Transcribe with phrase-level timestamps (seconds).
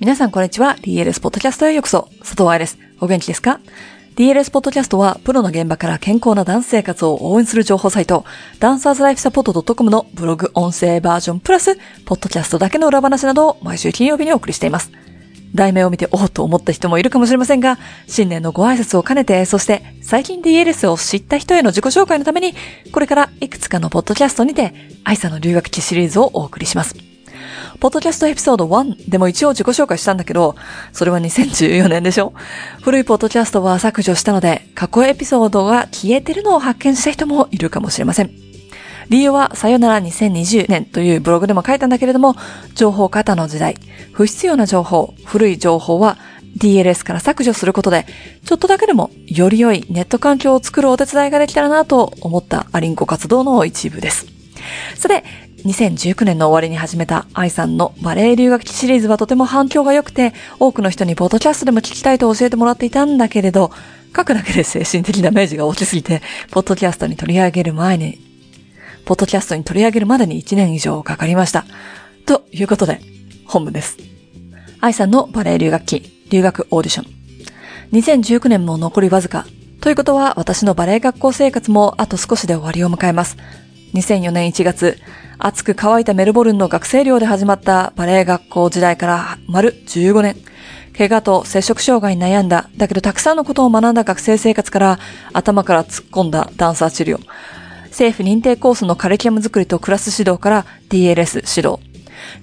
[0.00, 0.76] 皆さんこんにちは。
[0.80, 2.08] DLS ポッドキャストへようこそ。
[2.20, 2.78] 佐藤愛です。
[3.00, 3.58] お元気ですか
[4.14, 8.24] ？DLS ポッドキャストは、プロの現場から健康なダンス生活を応援する情報サイト、
[8.60, 14.92] ダンサーズライフサポート .com のブログ音声バージョンプラス、ポッドキャストだけの裏話などを毎週金曜日にお送りしています。
[15.52, 22.54] 題名を見ておっと思った人もいるかもしれませんが、新年のご挨拶を兼ねて、そして最近 DLS を知った人への自己紹介のために、
[22.92, 27.07] これからいくつかのポッドキャストにて、愛さんの留学期シリーズをお送りします。
[27.80, 30.56] ポッドキャストエピソード1でも一応自己紹介したんだけど、
[30.92, 32.32] それは2014年でしょ？
[32.82, 38.30] 古いポッドキャストは削除したので、過去エピソードが消えてるのを発見した人もいるかもしれません。
[39.08, 42.36] 理由は、さよなら2020年というブログでも書いたんだけれども、
[42.74, 43.76] 情報過多の時代、
[44.12, 46.18] 不必要な情報、古い情報は
[46.58, 48.04] DLS から削除することで、
[48.44, 54.37] ちょっとだけでもより良いネット環境を作るお手伝いができたらなと思ったアリンコ活動の一部です。
[54.96, 55.24] さて、
[55.64, 63.70] 2019年の終わりに始めた愛さんのバレエ留学期シリーズはとても反響が良くて、多くの人にポッドキャストでも聞きたいと教えてもらっていたんだけれど、
[64.16, 68.18] 書くだけで精神的ダメージが大きすぎて、ポッドキャストに取り上げる前に、
[69.04, 71.64] ポッドキャストに取り上げるまでに1年以上かかりました。
[72.26, 73.00] ということで、
[73.46, 73.96] 本部です。
[74.80, 77.18] 愛さんのバレエ留学期、留学オーディション。
[77.92, 79.46] 2019年も残りわずか。
[79.80, 83.36] ということは、私のバレエ学校生活もあと少しで終わりを迎えます。
[83.94, 84.98] 2004年1月、
[85.38, 90.36] 暑く乾いたメルボルンの学生寮で始まったバレエ学校時代から丸15年。
[90.96, 94.98] 怪我と接触障害に悩んだ、だけどたくさんのことを学んだ学生生活から
[95.32, 97.20] 頭から突っ込んだダンサー治療。
[97.84, 101.80] 政府認定コースのカリキュラム作りとクラス指導から DLS 指導。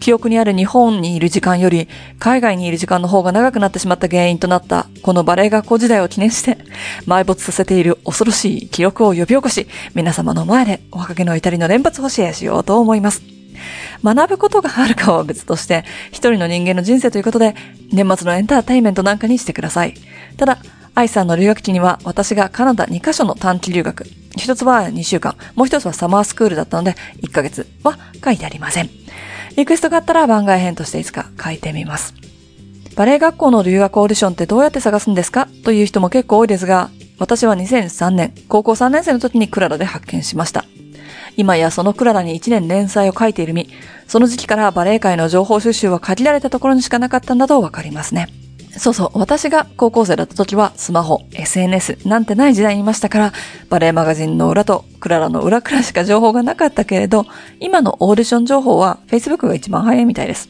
[0.00, 6.58] 記憶にある日本にいる時間より海外にいる時間の方が長くなってしまった原因となったこのバレエ学校時代を記念して
[7.06, 13.22] 埋没させている恐ろしい記録を呼び起こし皆様の前でおかげの至りの連発をシェアしようと思います。
[14.02, 17.54] 学ぶことがあるかは別として、一人の人間の人生ということで、
[17.90, 19.94] 年末のエンターテインメントなんかにしてください。
[20.36, 20.58] ただ、
[20.94, 24.04] 愛さんの留学期には私がカナダ2カ所の短期留学、
[24.36, 28.90] 一つは2週間、もう一つはサマースクールだったので1ヶ月は書いてありません。
[29.56, 32.14] リクエストがあったら番外編としていつか書いてみます。
[32.96, 35.48] バレエ学校の留学オーディションってどうやって探すんですか？
[35.64, 40.64] という人も結構多いですが、私は2003年、高校3年生の時にクララで発見しました。
[41.36, 43.68] 今やそのクララに1年連載を書いている身、
[44.06, 48.28] その時期からバレエ界の情報収集は限られたところにしかなかったんだとわかりますね。
[48.76, 53.32] そうそう、私が高校生だった時はスマホ、SNS なんてない時代にいましたから、
[53.68, 57.26] バレエマガジンの裏とクララの裏くらしか情報がなかったけれど、
[57.60, 60.48] 今のオーディション情報は Facebook が一番早いみたいです。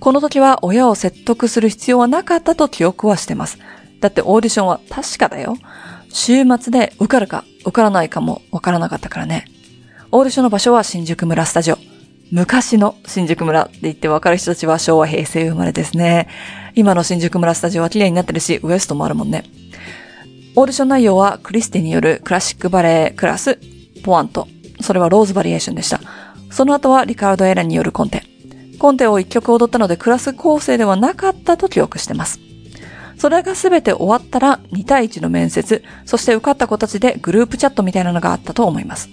[0.00, 3.58] この時は親を説得する必要はなかったと記憶はしてます。
[4.00, 5.56] だってオーディションは確かだよ。
[6.10, 9.44] 週末で受かるか受からないかもわからなかったからね。
[10.10, 11.78] オーディションの場所は新宿村スタジオ。
[12.30, 16.28] 昔の新宿村って言ってわかる人たちは昭和平成生まれですね。
[16.78, 19.42] 今の新宿村スタジオは綺麗になってるし、ウエストもあるもんね。
[20.54, 23.58] オーディション内容はクリスティによるクラシックバレエクラス、
[24.04, 24.46] ポワント。
[24.80, 26.00] それはローズバリエーションでした。
[26.52, 28.22] その後はリカルド・エラによるコンテ。
[28.78, 32.38] コンテを一曲踊ったのでクラス構成ではなかったと記憶してます。
[33.16, 39.08] それが全て終わったら2対1の面接、そして受かった子たちでグループチャットみたいなのがあったと思います。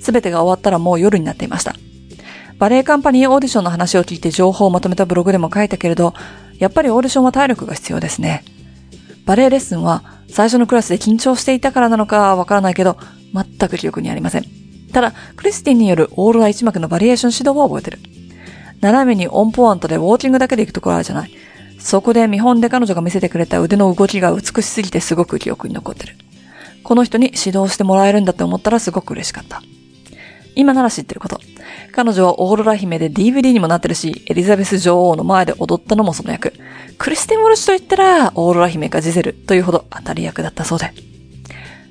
[0.00, 1.74] 全てが終わったらもう夜になっていました。
[2.58, 6.14] バレエカンパニーオーディションの話を聞いて情報をまとめたブログでも書いたけれど、
[6.60, 8.44] やっぱりオーディションは体力が必要ですね。
[9.26, 12.96] バレエレッスンは最初のクラスで緊張していたからなのかわからないけど、
[13.34, 14.44] 全く記憶にありません。
[14.92, 17.98] ただ、クリスティンによるオーロラ一幕のバリエーション指導は覚えてる。
[18.80, 21.30] 斜めにオンポワントでウォーキングだけで行くところあるじゃない。
[21.78, 26.16] そこで見本で彼女が見せてくれた腕の動きが美しすぎてすごく記憶に残ってる。
[26.82, 29.62] この人に指導してもらえるんだって思ったらすごく嬉しかった。
[30.60, 31.40] 今なら知ってること。
[31.92, 36.52] 彼女はオーロラ姫で DVD にもなってるし、エリザベス女王の前で踊ったのもその役。
[36.98, 40.92] クリステン・ウォルシュと言ったら、オーロラ姫かジゼルというほど当たり役だったそうで。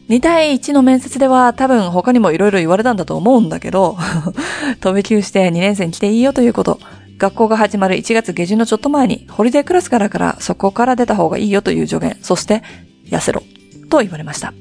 [0.10, 3.98] 2対1の面接では多分他にも色々言われたんだと思うんだけど、
[4.82, 6.80] 飛び級して2年生に来ていいよということ。
[7.18, 12.18] 学校が始まる1月下旬のちょっと前に、ホリデークラスからからそこから出た方がいいよという助言。
[12.22, 12.64] そして、
[13.10, 13.44] 痩せろ。
[13.90, 14.54] と言われました。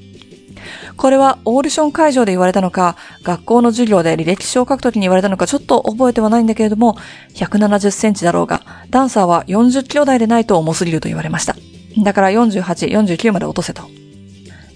[0.97, 6.97] これはオーディション会場で言われたのか、学校の授業で履歴書を書くときに言われたのかちょっと覚えてはないんだけれども、
[7.35, 11.55] 170センチだろうが、ダンサーは40キロ台でないと重すぎると言われました。
[12.03, 13.83] だから48、49まで落とせと。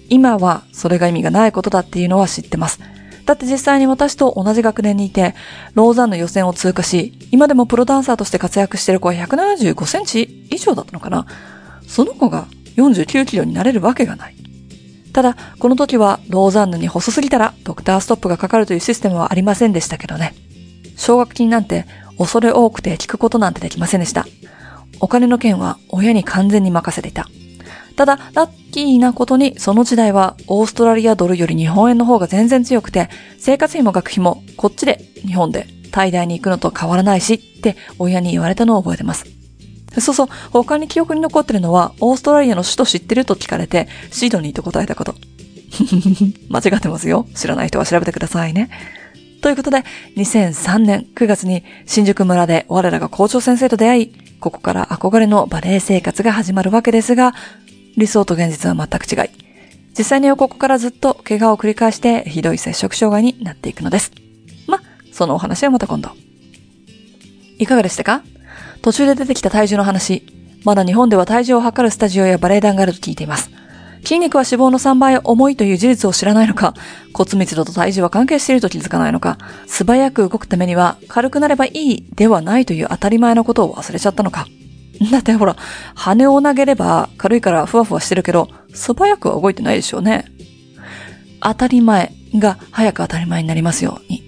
[0.08, 2.80] 今はそれが意味がないことだっていうのは知ってます。
[3.24, 5.34] だって実際に私と同じ学年にいて、
[5.74, 11.26] ローザンの予選を通過し、今でもプロダンサーとして活躍してる子は175センチ以上だったのかな
[11.86, 12.46] その子が
[12.76, 14.43] 49キロになれるわけがない。
[15.14, 20.34] ただ、この時はローザンヌに細すぎたらドクターストップがかかるというシステムはありませんでしたけどね。
[20.96, 21.86] 奨学金なんて
[22.18, 24.26] 恐れ多くて聞くことなんてできませんでした。
[24.98, 27.28] お金の件は親に完全に任せていた。
[27.96, 33.08] ただ、ラッキーなことに、その時代はオーストラリアドルより日本円の方が全然強くて、
[33.38, 39.43] 生活費も学費もこっちで、日本で、滞在に行くのと変わらないし、って親に言われたのを覚えてます。
[40.00, 45.14] そうそう、他に記憶に残ってるのは、オーストラリアの首都知ってると聞かれて、シードニーと答えたこと。
[46.48, 47.26] 間違ってますよ。
[47.34, 48.70] 知らない人は調べてくださいね。
[49.42, 49.84] ということで、
[50.16, 57.34] 2003年9月に新宿村で我らが校長先生と出会い、ここから憧れのバレエ生活が始まるわけですが、
[57.96, 59.30] 理想と現実は全く違い。
[59.96, 64.10] 実際にはここからずっと怪我を繰り返してひどい接触障害になっていくのです。
[64.66, 64.80] ま、
[65.12, 66.10] そのお話はまた今度。
[67.58, 68.22] いかがでしたか？
[68.84, 70.26] 途中で出てきた体重の話。
[70.62, 73.50] まだ日本では体重を測るスタジオやバレエ団があると聞いています。
[74.02, 76.74] 筋肉は脂肪の3倍重いという事実を知らないのか、
[77.14, 84.46] 骨密度と体重は関係していると気づかないのか、素早く動くためには軽くなればいいではないという当たり前のことを忘れちゃったのか。
[85.10, 85.56] だってほら、
[85.94, 90.26] 羽を投げれば軽いからふわふわしてるけど、素早くは動いてないでしょうね。
[91.40, 94.24] 当たり前が早く当たり前になりますように。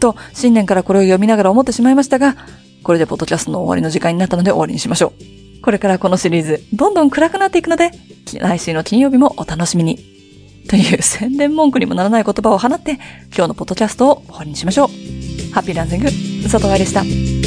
[0.00, 2.34] と、新年からこれを読みながら思ってしまいましたが、
[2.82, 5.62] これでポッドキャストの終わりの時間になったので終わりにしましょう。
[5.62, 7.90] これからこのシリーズ、どんどん暗くなっていくので、
[8.38, 9.98] 来週の金曜日もお楽しみに。
[10.68, 12.92] という宣伝文句にもならない言葉を放って、
[13.36, 14.88] 今日のポッドキャストを終わりにしましょう。
[15.52, 16.04] ハッピーランシング、
[16.44, 17.39] 佐藤愛でした。